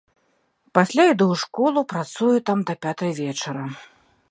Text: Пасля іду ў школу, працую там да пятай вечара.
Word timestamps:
Пасля 0.77 1.03
іду 1.09 1.27
ў 1.33 1.41
школу, 1.43 1.79
працую 1.95 2.33
там 2.47 2.59
да 2.69 2.73
пятай 2.87 3.11
вечара. 3.21 3.65